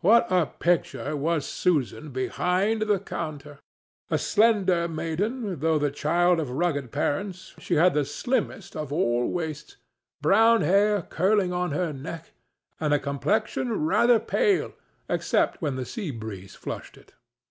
What 0.00 0.26
a 0.32 0.46
picture 0.46 1.14
was 1.14 1.44
Susan 1.46 2.08
behind 2.10 2.80
the 2.88 2.98
counter! 2.98 3.58
A 4.08 4.16
slender 4.16 4.88
maiden, 4.88 5.60
though 5.60 5.78
the 5.78 5.90
child 5.90 6.40
of 6.40 6.48
rugged 6.48 6.92
parents, 6.92 7.54
she 7.58 7.74
had 7.74 7.92
the 7.92 8.06
slimmest 8.06 8.74
of 8.74 8.90
all 8.90 9.28
waists, 9.28 9.76
brown 10.22 10.62
hair 10.62 11.02
curling 11.02 11.52
on 11.52 11.72
her 11.72 11.92
neck, 11.92 12.32
and 12.80 12.94
a 12.94 12.98
complexion 12.98 13.84
rather 13.84 14.18
pale 14.18 14.72
except 15.10 15.60
when 15.60 15.76
the 15.76 15.84
sea 15.84 16.10
breeze 16.10 16.54
flushed 16.54 16.96
it. 16.96 17.12